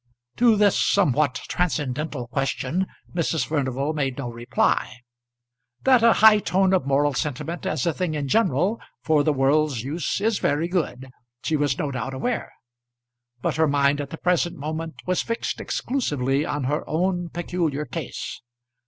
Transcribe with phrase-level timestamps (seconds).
[0.37, 3.45] To this somewhat transcendental question Mrs.
[3.45, 4.95] Furnival made no reply.
[5.83, 9.83] That a high tone of moral sentiment as a thing in general, for the world's
[9.83, 11.11] use, is very good,
[11.43, 12.51] she was no doubt aware;
[13.43, 18.41] but her mind at the present moment was fixed exclusively on her own peculiar case.